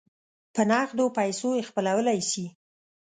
په 0.53 0.61
نغدو 0.69 1.05
پیسو 1.17 1.49
یې 1.57 1.67
خپلولای 1.69 2.19
سی. 2.31 2.45